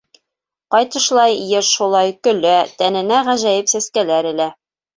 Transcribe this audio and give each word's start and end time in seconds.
Ҡайтышлай 0.75 1.35
йыш 1.49 1.69
һулай, 1.83 2.15
көлә, 2.29 2.55
тәненә 2.81 3.23
ғәжәйеп 3.31 3.73
сәскәләр 3.77 4.35
элә. 4.35 4.53